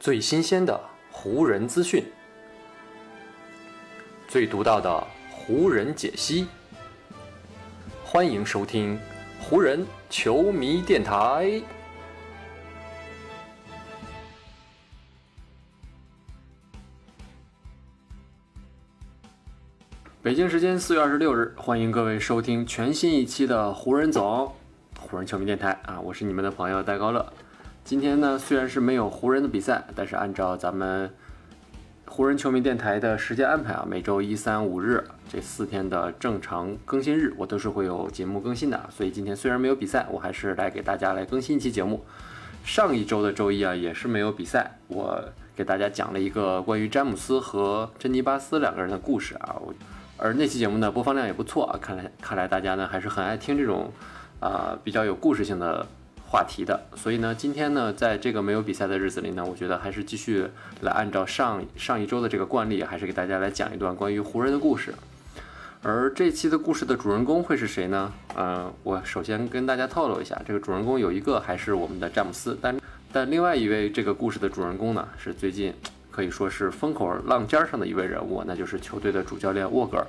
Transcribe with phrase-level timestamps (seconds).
[0.00, 0.80] 最新鲜的
[1.10, 2.02] 湖人资讯，
[4.26, 6.46] 最独到的湖人解析。
[8.02, 8.98] 欢迎收听
[9.38, 11.62] 湖人球迷电台。
[20.22, 24.50] 北京时间四月二十六日，欢迎各位收听全新一期的湖人总
[24.98, 26.00] 湖人球迷电台啊！
[26.00, 27.30] 我是你们的朋友戴高乐。
[27.84, 31.10] 今天呢，虽然是没有湖人的比赛，但是按照咱们
[32.06, 38.80] 湖人球迷电台的时间安排啊，每周一、三、五日这四天的正常更新日，我都是会有节目更新的。
[38.90, 42.04] 所以今天虽然没有比赛，我还是来给大家来更新一期节目。
[42.64, 45.24] 上一周的周一啊，也是没有比赛，我
[45.56, 49.56] 给大家讲了一个关于詹姆斯和珍妮巴斯两个人的故事啊。
[49.60, 49.74] 我
[50.16, 53.90] 而那期节目呢，播放量也不错啊，看来看来大家呢还是很爱听这种
[54.38, 55.86] 啊比较有故事性的
[56.30, 56.80] 话题的。
[56.94, 60.46] 所以呢，今天呢，在这个没有比赛的日子里呢，我觉得还是继续
[60.82, 64.94] 来按照上上一周的这个惯例，还是给大家来讲一段关于湖人的故事。
[65.82, 68.12] 而这期的故事的主人公会是谁呢？
[68.36, 72.80] 嗯，我首先跟大家透露一下，这个主人公有一个还是我们的詹姆斯，但
[73.12, 75.74] 但另外一位这个故事的主人公呢，是最近。
[76.12, 80.04] 可以说是风口浪尖上的一位人物，那就是球队的主教练沃格尔。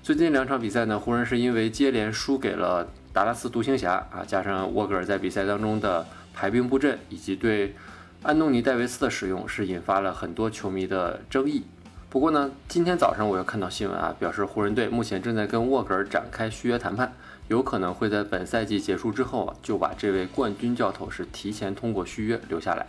[0.00, 7.74] 最近两场比赛呢，湖人是因为接连输给了达拉斯独行侠啊，加上沃格尔在比赛当中的排兵布阵以及对
[8.22, 11.64] 安东尼戴维斯的使用，是引发了很多球迷的争议。
[12.08, 17.12] 不过呢，今天早上我又看到新闻啊，表示湖人队目前正在跟沃格尔展开续约谈判，
[17.48, 22.86] 有可能会在本赛季结束之后啊，就把这位冠军教头是提前通过续约留下来。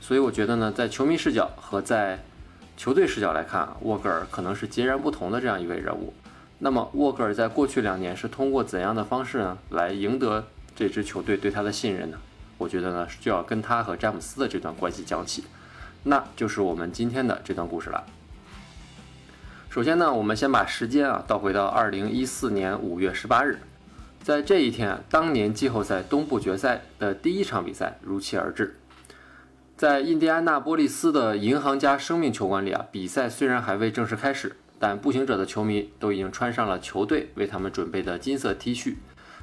[0.00, 2.22] 所以我觉得呢，在球迷视角和在
[2.76, 6.12] 球队视角来看啊，沃格尔可能是截然不同的这样一位人物。
[6.60, 12.18] 那么，沃格尔在过去两年是通过怎样的方式呢，来赢得这支球队对他的信任呢？
[12.58, 15.44] 我觉得呢，就要跟他和詹姆斯的这段关系讲起，
[16.02, 18.04] 那就是我们今天的这段故事了。
[19.70, 23.60] 首先呢，我们先把时间啊倒回到二零一四年五月十八日，
[24.20, 28.76] 在这一天，当年季后赛东部决赛的第一场比赛如期而至。
[29.76, 38.94] 在印第安纳波利斯的银行家生命球馆里啊，比赛虽然还未正式开始，但步行者的球迷都已经穿上了球队为他们准备的金色 T 恤，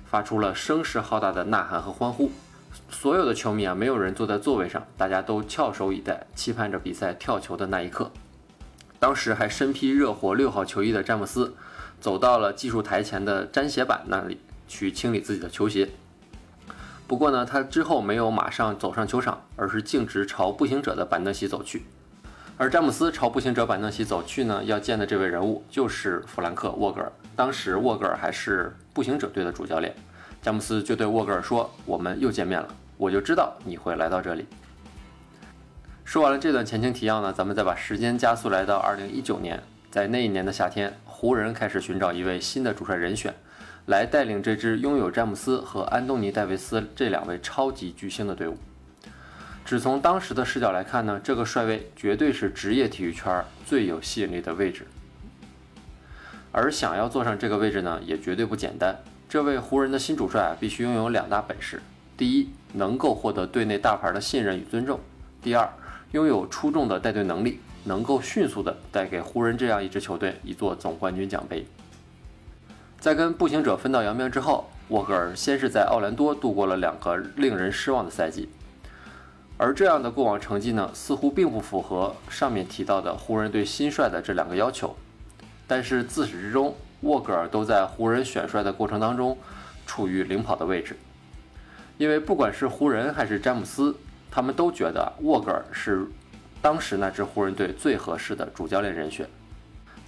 [0.05, 2.31] 发出了声势浩大的呐喊和欢呼。
[2.89, 8.11] 所有的球迷啊，没有人坐在座位上，大家都翘首以待，期盼着比赛跳球的那一刻。
[8.99, 11.53] 当时还身披热火六号球衣的詹姆斯，
[11.99, 15.89] 走到了技术台前的粘鞋板那里去清理自己的球鞋。
[17.07, 21.83] 不过呢，他之后没有马上走上球场，而是径直朝步行者的板凳席走去。
[22.57, 27.11] 而詹姆斯朝步行者板凳席走去呢，要见的这位人物就是弗兰克·沃格尔。
[27.35, 29.93] 当时沃格尔还是步行者队的主教练，
[30.41, 34.45] 詹姆斯就对沃格尔说：“我们又见面了，我就知道你会来到这里。”
[36.05, 39.61] 说完了这段前情提要呢，咱们再把时间加速来到2019年，
[39.91, 43.33] 在那一年的夏天，湖人开始寻找一位新的主帅人选。
[43.87, 48.57] 来带领这支拥有詹姆斯和安东尼·戴维斯这两位超级巨星的队伍。
[49.65, 54.85] 只从当时的视角来看呢，这个帅位绝对是职业体育圈最有吸引力的位置。
[56.51, 58.95] 而想要坐上这个位置呢，也绝对不简单。
[59.27, 61.81] 这位湖人的新主帅啊，必须拥有两大本事：
[62.15, 64.99] 第一，能够获得队内大牌的信任与尊重；
[65.41, 65.67] 第二，
[66.11, 71.65] 拥有出众的带队能力，能够迅速的带给湖人这样一支球队一座总冠军奖杯。
[72.99, 78.47] 在跟步行者分道扬镳之后，沃格尔先是在奥兰多度过了两个令人失望的赛季，
[79.57, 84.95] 而这样的过往成绩呢，似乎并不符合上面提到的湖人队新帅的这两个要求。
[85.65, 89.37] 但是自始至终，沃格尔都在湖人选帅的过程当中
[89.85, 90.97] 处于领跑的位置，
[91.97, 93.95] 因为不管是湖人还是詹姆斯，
[94.29, 96.05] 他们都觉得沃格尔是
[96.61, 99.25] 当时那支湖人队最合适的主教练人选。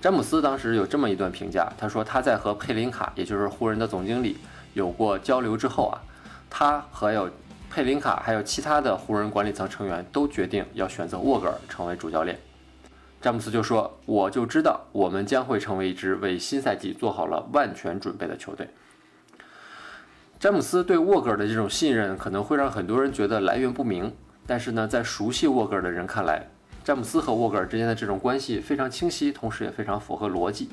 [0.02, 4.38] 詹姆斯当时有这么一段评价，他说他在和佩林卡，也就是湖人的总经理
[4.74, 5.98] 有过交流之后啊，
[6.50, 7.32] 他和有
[7.70, 12.38] 佩林卡还有其他的湖人管理层成员都决定要选择沃格尔成为主教练。
[13.22, 18.70] 詹姆斯就说：“我就知道我们将会成为一支为新赛季做好了万全准备的球队。”
[20.40, 24.14] 詹姆斯对沃格尔的这种信任可能会让很多人觉得来源不明，
[24.46, 26.48] 但是呢，在熟悉沃格尔的人看来，
[26.84, 30.70] 詹姆斯和沃格尔之间的这种关系非常清晰，同时也非常符合逻辑。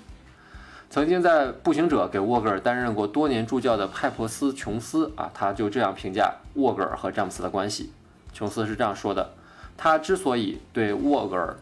[0.94, 7.90] 曾经在步行者给沃格尔担任过多年助教的派珀斯·琼斯啊，他就这样评价沃格尔和詹姆斯的关系。
[8.32, 9.32] 琼斯是这样说的：
[9.76, 11.56] 他之所以对沃格尔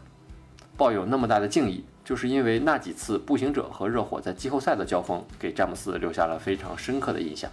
[0.77, 7.49] 抱有那么大的敬意，就是因为那几次步行者和热火在季后赛的交锋，给詹姆斯留下了非常深刻的印象。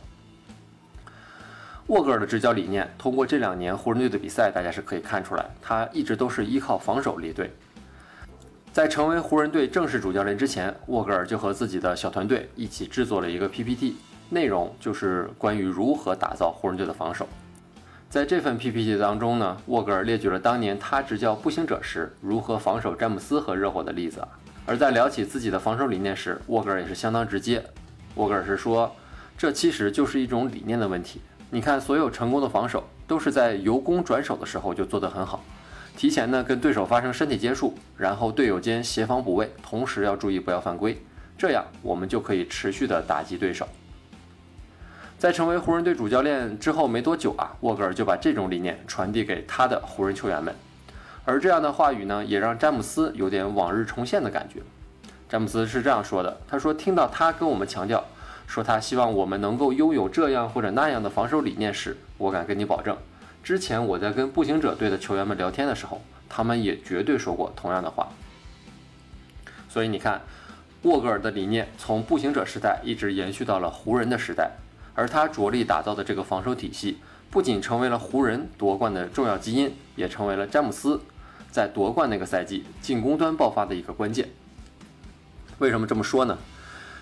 [1.87, 7.51] 沃格尔的执教理念，通过这两年湖人队的比赛，大家是可以看出来，他一直都是依靠防守立队。
[8.73, 13.97] 在成为湖人队正式主教练之前，沃格尔就和自己的小团队一起制作了一个 PPT，
[14.29, 17.29] 内容就是关于如何打造湖人队的防守。
[18.09, 24.23] 在这份 PPT 当中呢，沃格尔列举了当年他执教步行者时如何防守詹姆斯和热火的例子。
[24.67, 27.61] 而在聊起自己的防守理念时，沃格尔也是相当直接。
[28.15, 28.95] 沃格尔是说，
[29.37, 31.21] 这其实就是一种理念的问题。
[31.51, 35.43] 你看，所有成功的防守都是在由攻转守的时候就做得很好，
[36.01, 40.99] 提前呢跟对手发生身体接触，然后队友间协防补位，同时要注意不要犯规，
[41.37, 43.69] 这样我们就可以持续的打击对手。
[45.19, 50.55] 在成为湖人队主教练之后没多久啊，沃格尔就把这种理念传递给他的湖人球员们，
[51.27, 54.63] 而这样的话语呢，也让詹姆斯有点往日重现的感觉。
[55.29, 58.03] 詹姆斯是这样说的：“他说，听到他跟我们强调。”
[58.49, 62.97] 说他希望我们能够拥有这样或者那样的防守理念时，我敢跟你保证，
[63.43, 68.09] 之前我在跟步行者队的球员们聊天的时候，他们也绝对说过同样的话。
[69.69, 70.21] 所以你看，
[70.83, 74.51] 沃格尔的理念从步行者时代一直延续到了湖人的时代，
[74.95, 76.99] 而他着力打造的这个防守体系，
[77.31, 81.01] 不仅成为了湖人夺冠的重要基因，也成为了詹姆斯
[81.51, 84.29] 在夺冠那个赛季进攻端爆发的一个关键。
[85.59, 86.39] 为什么这么说呢？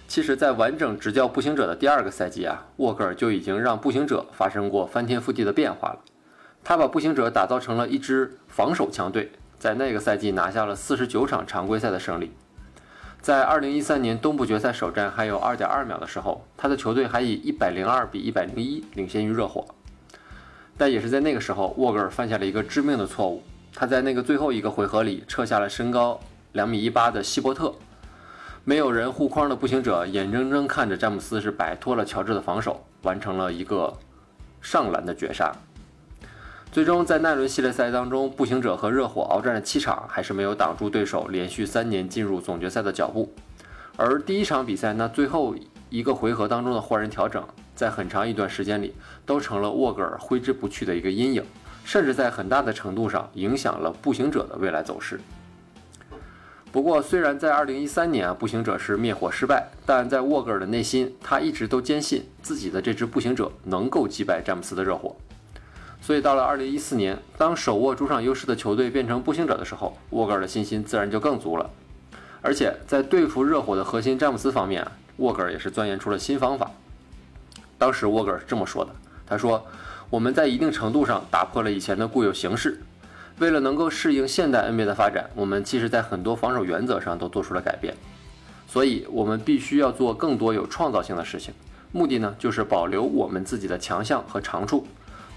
[0.06, 5.99] 其实，在完整执教步行者的第二个赛季啊，沃格尔就已经让步行者发生过翻天覆地的变化了。
[6.69, 12.31] 他把步行者打造成了一支防守强队，在那个赛季拿下了四十九场常规赛的胜利。
[13.23, 19.65] 在二零一三年东部决赛首战还有二点二秒的时候，他的球队还以一百零二比一百零一领先于热火。
[20.76, 23.43] 但也是在那个时候，沃格尔犯下了一个致命的错误，
[23.73, 26.21] 他在那个最后一个回合里撤下了身高
[26.53, 27.75] 两米一八的希伯特。
[28.64, 33.91] 没有人护框的步行者，眼睁睁看着詹姆斯是摆脱了乔治的防守，完成了一个
[34.61, 35.50] 上篮的绝杀。
[36.70, 43.32] 最终在那轮系列赛当中，步行者和热火鏖战了七场，还是没有挡住对手连续三年进入总决赛的脚步。
[43.97, 45.56] 而第一场比赛那最后
[45.88, 47.43] 一个回合当中的换人调整，
[47.75, 48.94] 在很长一段时间里
[49.25, 51.43] 都成了沃格尔挥之不去的一个阴影，
[51.85, 55.19] 甚至在很大的程度上影响了步行者的未来走势。
[56.71, 65.17] 不过，虽然在2013年啊，步行者是灭火失败，但在沃格尔的内心，他一直都坚信自己的这支步行者能够击败詹姆斯的热火。
[66.00, 71.71] 所以到了2014年，当手握主场优势的球队变成步行者的时候，沃格尔的信心自然就更足了。
[72.41, 76.71] 而且在对付热火的核心詹姆斯方面啊，沃格尔也是钻研出了新方法。
[77.77, 78.91] 当时沃格尔是这么说的
[79.27, 79.67] ：“他说，
[80.09, 82.81] 我们在一定程度上打破了以前的固有形式。”
[83.39, 87.95] 为了能够适应现代 NBA 的发展，我们其实在很多防守原则上都做出了改变，
[88.67, 91.55] 所以我们必须要做更多有创造性的事情。
[91.93, 94.89] 目的呢，就是保留我们自己的强项和长处，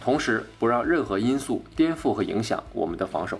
[0.03, 3.39] 同时不让任何因素颠覆和影响我们的防守。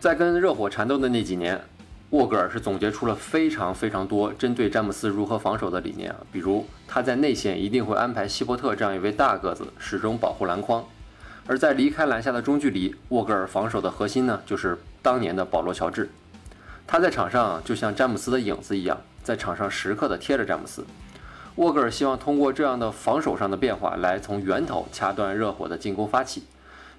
[0.00, 1.60] 在跟热火缠斗的那几年，
[2.10, 10.84] 沃格尔是总结出了非常非常多针对詹姆斯如何防守的理念啊，比如他在内线一定会安排希伯特这样一位大个子，始终保护篮筐。
[11.46, 16.10] 而在离开篮下的中距离，沃格尔防守的核心呢，就是当年的保罗·乔治。
[16.86, 20.84] 他在场上就像詹姆斯的影子一样，在场上时刻的贴着詹姆斯。
[21.56, 26.44] 沃格尔希望通过这样的防守上的变化，来从源头掐断热火的进攻发起。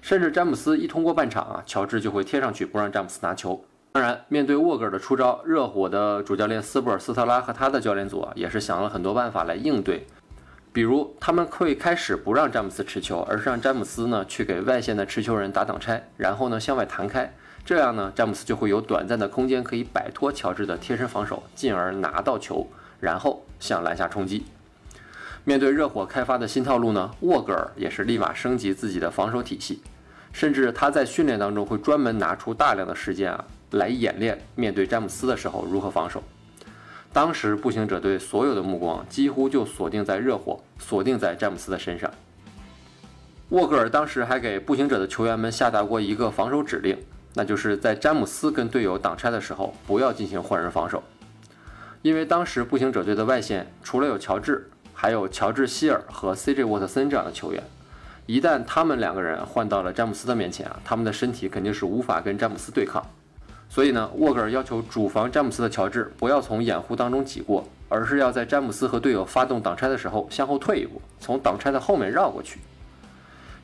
[0.00, 3.64] 甚至詹姆斯一通过半场啊，乔治就会贴上去不让詹姆斯拿球。
[3.92, 10.06] 当然，面对沃格尔的出招，热火的主教练斯布尔斯特拉和他的教练组啊，也是想了很多办法来应对。
[10.72, 17.32] 比如，他们会开始不让詹姆斯持球，而是让詹姆斯呢去给外线的持球人打挡拆，然后呢向外弹开，
[17.64, 22.66] 这样呢詹姆斯就会有短暂的空间可以摆脱乔治的贴身防守，进而拿到球，
[23.00, 24.44] 然后向篮下冲击。
[25.44, 29.82] 面对热火开发的新套路呢，沃格尔也是立马升级自己的防守体系，
[30.32, 36.22] 甚至他在训练当中会专门拿出大量的时间啊来演练面对詹姆斯的时候如何防守。
[37.12, 42.10] 当时步行者队所有的目光几乎就锁定在热火，锁定在詹姆斯的身上。
[43.50, 46.98] 沃格尔当时还给步行者的球员们下达过一个防守指令，
[47.34, 51.02] 那就是在詹姆斯跟队友挡拆的时候，不要进行换人防守，
[52.00, 57.62] 因为当时步行者队的外线除了有乔治，还有乔治希尔和 CJ 沃特森这样的球员，
[58.24, 63.04] 一旦他们两个人换到了詹姆斯的面前啊，他们的身体肯定是无法跟詹姆斯对抗。
[63.68, 72.60] 所以呢，沃格尔要求主防詹姆斯的乔治不要从掩护当中挤过，而是要在詹姆斯和队友发动挡拆的时候向后退一步，从挡拆的后面绕过去。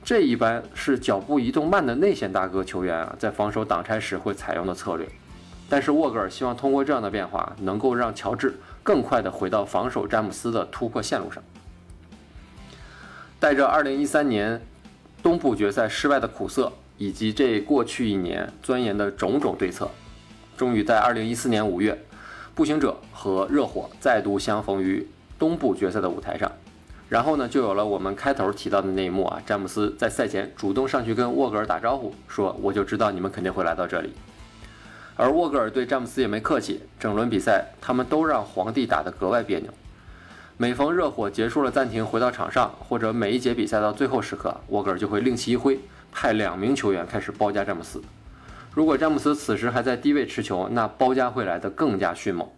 [0.02, 5.06] 这一般是脚步移动慢的内线大哥球员啊，在防守挡拆时会采用的策略。
[5.68, 11.42] 但是沃格尔希望通过这样的变化，能够让乔治更快地回到防守詹姆斯的突破线路上。
[13.38, 14.60] 带着2013年
[15.22, 19.90] 东部决赛失败的苦涩，以及这过去一年钻研的种种对策，
[20.56, 21.98] 终于在2014年5月，
[22.54, 25.06] 步行者和热火再度相逢于
[25.38, 26.50] 东部决赛的舞台上。
[27.08, 34.12] 然后呢，就有了我们开头提到的那一幕啊，詹姆斯在赛前主动上去跟沃格尔打招呼，说：“我就知道你们肯定会来到这里。”
[35.20, 39.70] 而沃格尔对詹姆斯也没客气，整轮比赛他们都让皇帝打得格外别扭。
[40.56, 45.78] 每逢热火结束了暂停回到场上，或者每一节比赛到最后时刻，沃格尔就会另起一挥，
[46.10, 48.00] 派两名球员开始包夹詹姆斯。
[48.72, 52.48] 如果詹姆斯此时还在低位持球，那包夹会来的更加迅猛。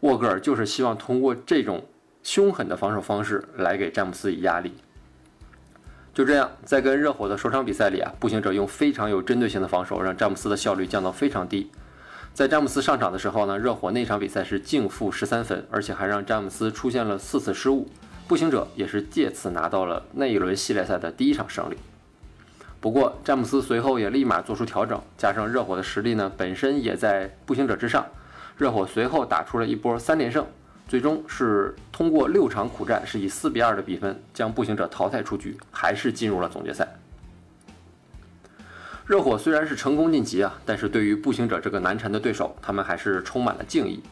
[0.00, 1.84] 沃格尔就是希望通过这种
[2.22, 4.72] 凶狠的防守方式来给詹姆斯以压力。
[6.20, 11.70] 就这样，在跟热火的首场比赛里啊，步行者用非常有针对性的防守，让詹姆斯的效率降到非常低。
[12.34, 17.88] 在詹姆斯上场的时候呢，热火那场比赛是净负十三分，而且还让詹姆斯出现了四次失误。
[18.28, 21.78] 步行者也是借此拿到了那一轮系列赛的第一场胜利。
[22.82, 28.04] 不过，詹姆斯随后也立马做出调整，加上热火的实力呢本身也在步行者之上，
[28.58, 30.46] 热火随后打出了一波三连胜，
[30.90, 36.84] 最终是通过六场苦战，是以四比二的比分将步行者淘汰出局，还是进入了总决赛。
[39.06, 44.02] 热火虽然是成功晋级啊，但是对于步行者这个难缠的对手，他们还是充满了敬意。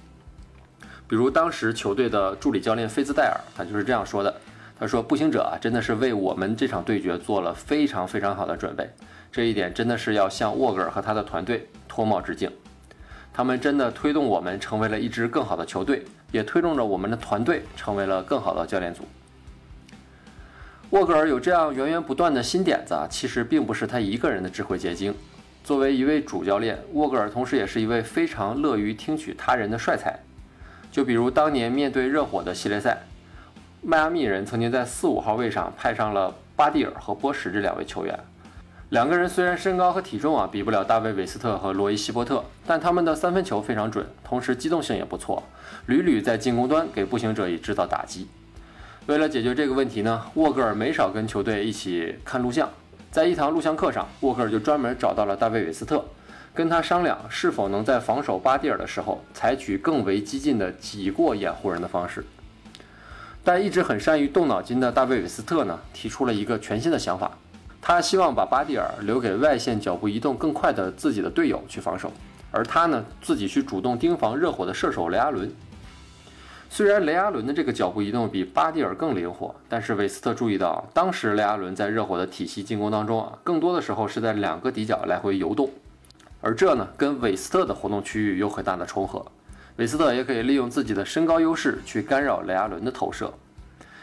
[1.08, 4.32] 比如当时球队的助理教练菲兹戴尔，他就是这样说的
[4.78, 8.88] ：“他说步行者啊，真的是为我们这场对决做了非常非常好的准备，
[9.32, 12.48] 这一点真的是要向沃格尔和他的团队脱帽致敬。
[13.32, 19.04] 他们真的推动我们成为了一支更好的球队，也推动着我们的团队成为了更好的教练组。”
[20.90, 25.14] 沃格尔有这样源源不断的新点子啊，其实并不是他一个人的智慧结晶。
[25.62, 30.18] 作为一位主教练，沃格尔同时也是一位非常乐于听取他人的帅才。
[30.90, 33.02] 就比如当年面对热火的系列赛，
[33.82, 38.18] 迈阿密人曾经在四五号位上派上了巴蒂尔和波什这两位球员。
[38.90, 45.42] 两个人虽然身高和体重啊比不了大卫韦斯特和罗伊希波特，但他们的三分球非常准，同时机动性也不错，
[45.84, 48.26] 屡屡在进攻端给步行者以制造打击。
[49.04, 52.70] 为了解决这个问题呢，沃格尔没少跟球队一起看录像。
[53.10, 56.02] 在一堂录像课上，沃格尔就专门找到了大卫·韦斯特，
[56.54, 62.24] 跟他商量是否能在防守巴蒂尔的时候采取更为激进的挤过掩护人的方式。
[63.44, 67.32] 但一直很善于动脑筋的大卫·韦斯特呢，提出了一个全新的想法，
[67.80, 72.12] 他希望把巴蒂尔留给外线脚步移动更快的自己的队友去防守，
[72.50, 75.50] 而他呢自己去主动盯防热火的射手雷阿伦。
[76.70, 85.70] 虽然雷阿伦的这个脚步移动比巴蒂尔更灵活，但是韦斯特注意到，当时雷阿伦在热火的体系进攻当中啊，更多的时候是在两个底角来回游动，
[86.42, 89.24] 而这呢跟韦斯特的活动区域有很大的重合。
[89.76, 93.32] 韦斯特也可以利用自己的身高优势去干扰雷阿伦的投射。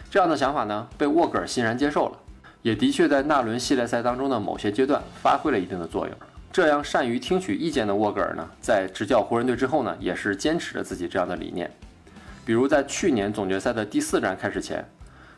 [0.10, 2.17] 这样的想法呢被沃格尔欣然接受了，
[2.66, 6.18] 也的确在那轮系列赛当中的某些阶段发挥了一定的作用。
[6.52, 11.70] 这样善于听取意见的沃格尔呢，在执教湖人队之后呢，也是坚持着自己这样的理念。
[12.44, 14.84] 比如在去年总决赛的第四战开始前，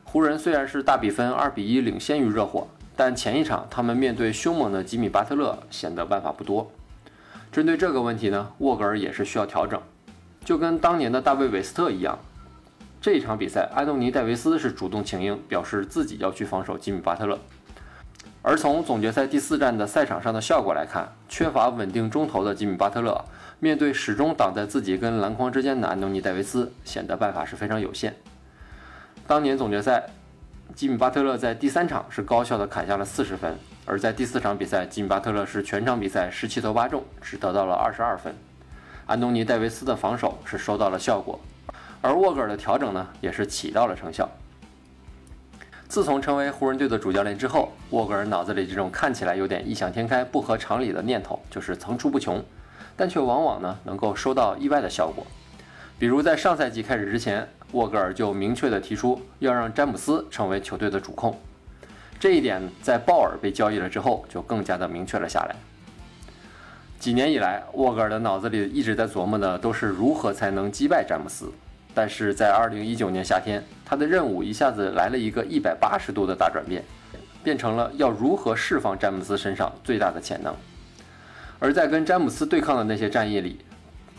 [0.06, 2.66] 湖人虽然是大比分二比一领先于热火，
[2.96, 6.72] 但前一场他们面对凶猛的吉米巴特勒显得办法不多。
[7.52, 9.82] 针对这个问题呢，沃格尔也是需要调整，
[10.46, 12.18] 就跟当年的大卫韦斯特一样。
[13.00, 17.38] 这一场比赛，安东尼戴维斯是主动请缨，表示自己要去防守吉米巴特勒。
[18.42, 23.26] 而从总决赛第四战的赛场上的效果来看，缺乏稳定中投的吉米巴特勒。
[23.60, 28.16] 面对始终挡在自己跟篮筐之间的安东尼·戴维斯，显得办法是非常有限。
[29.26, 30.12] 当年总决赛，
[30.76, 38.36] 吉米·巴特勒在第三场是高效的砍下了四十分，而在第四场比赛，吉米·巴特勒是全场比赛十七投八中，只得到了二十二分。
[39.08, 41.40] 安东尼·戴维斯的防守是收到了效果，
[42.02, 44.30] 而沃格尔的调整呢，也是起到了成效。
[45.88, 52.44] 自从成为湖人队的主教练之后，沃格尔脑子里这种看起来有点异想天开、不合常理的念头，就是层出不穷。
[53.00, 55.24] 但却往往呢能够收到意外的效果，
[56.00, 61.40] 比如在上赛季开始之前，沃格尔就明确的提出要让詹姆斯成为球队的主控，
[62.20, 65.56] 这一点在鲍尔被交易了之后就更加的明确了下来。
[67.00, 71.52] 几年以来，沃格尔的脑子里一直在琢磨的都是如何才能击败詹姆斯，
[71.98, 76.84] 但是在2019年夏天，他的任务一下子来了一个180度的大转变，
[77.44, 80.56] 变成了要如何释放詹姆斯身上最大的潜能。
[81.58, 83.62] 而在跟詹姆斯对抗的那些战役里，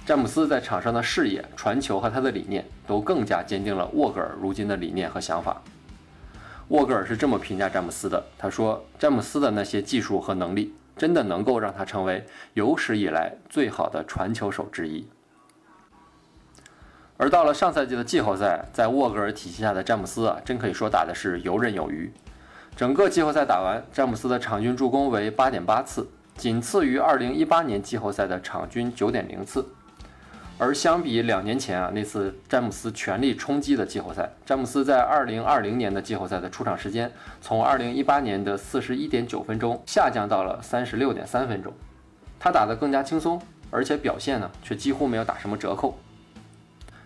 [0.05, 5.63] 詹姆斯在场上的视野、传球和他的理念都更加坚定了沃格尔如今的理念和想法。
[6.71, 15.07] 沃格尔是这么评价詹姆斯的：“他说，詹姆斯的那些技术和能力，真的能够让他成为有史以来最好的传球手之一。”
[17.19, 22.11] 而到了上赛季的季后赛，在沃格尔体系下的詹姆斯啊，真可以说打的是游刃有余。
[22.77, 29.67] 整个季后赛打完，詹姆斯的场均助攻为八点八次，仅次于二零一八年季后赛的场均九点零次。
[30.59, 37.11] 而相比两年前啊那次詹姆斯全力冲击的季后赛，詹姆斯在二零二零年的季后赛的出场时间
[37.41, 41.73] 从二零一八年的四十一点九分钟下降到了三十六点三分钟，
[42.39, 45.99] 他打得更加轻松，而且表现呢却几乎没有打什么折扣。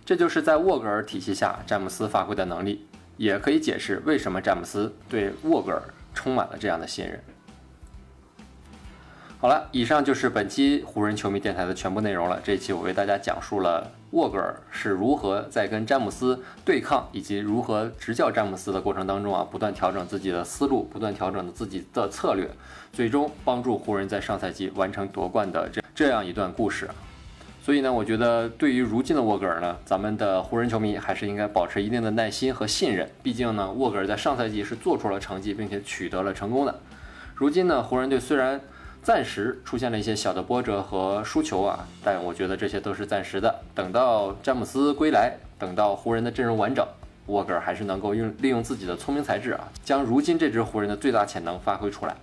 [0.05, 5.83] 这就是在沃格尔体系下詹姆斯发挥的能力，也可以解释为什么詹姆斯对沃格尔
[6.13, 7.23] 充满了这样的信任。
[9.39, 12.41] 好了，以上就是本期湖人球迷电台的全部内容了。
[12.45, 22.49] 这一期我为大家讲述了沃格尔是如何在跟詹姆斯对抗，以及如何执教詹姆斯的过程当中啊，不断调整自己的思路，不断调整自己的策略，
[22.93, 26.89] 最终帮助湖人在上赛季完成夺冠的这这样一段故事。
[27.64, 33.09] 所以呢，我觉得对于如今的沃格尔呢，咱们的湖人球迷还是应该保持一定的耐心和信任。
[33.23, 36.81] 毕竟呢，沃格尔在上赛季是做出了成绩，并且取得了成功的。
[37.37, 38.61] 如今呢，湖人队虽然
[39.00, 43.61] 暂时出现了一些小的波折和输球啊，但我觉得这些都是暂时的。
[43.76, 46.85] 等到詹姆斯归来，等到湖人的阵容完整，
[47.26, 52.16] 沃格尔还是能够用利用自己的聪明才智啊，将如今这支湖人的最大潜能发挥出来。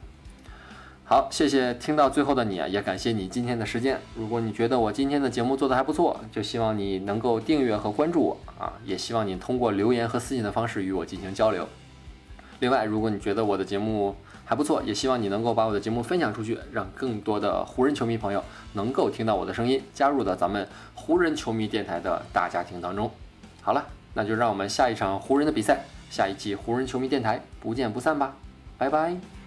[1.10, 4.00] 好，谢谢听到最后的你啊，也感谢你今天的时间。
[4.16, 11.68] 如果你觉得我今天的节目做得还不错，就希望你能够订阅和关注我啊，也希望你通过留言和私信的方式与我进行交流。
[12.60, 23.10] 另外，如果你觉得我的节目，还不错，也希望你能够把我的节目分享出去，让更多的湖人球迷朋友能够听到我的声音，加入到咱们湖人球迷电台的大家庭当中。
[23.64, 28.36] 好了，那就让我们下一场湖人的比赛，下一期湖人球迷电台不见不散吧，
[28.78, 29.39] 拜拜。